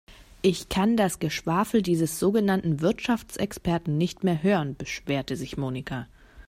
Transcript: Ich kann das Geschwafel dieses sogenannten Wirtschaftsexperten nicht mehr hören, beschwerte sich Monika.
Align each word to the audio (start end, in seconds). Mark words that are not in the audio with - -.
Ich 0.41 0.67
kann 0.67 0.97
das 0.97 1.19
Geschwafel 1.19 1.83
dieses 1.83 2.17
sogenannten 2.17 2.79
Wirtschaftsexperten 2.81 3.99
nicht 3.99 4.23
mehr 4.23 4.41
hören, 4.41 4.75
beschwerte 4.75 5.35
sich 5.35 5.57
Monika. 5.57 6.07